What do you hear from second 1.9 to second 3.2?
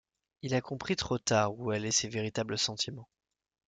ses véritables sentiments.